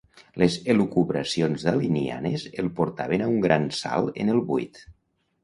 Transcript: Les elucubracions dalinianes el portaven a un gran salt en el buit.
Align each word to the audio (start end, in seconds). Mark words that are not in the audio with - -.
Les 0.43 0.53
elucubracions 0.73 1.65
dalinianes 1.67 2.47
el 2.65 2.71
portaven 2.81 3.27
a 3.27 3.29
un 3.35 3.39
gran 3.45 3.69
salt 3.83 4.19
en 4.27 4.35
el 4.37 4.43
buit. 4.51 4.83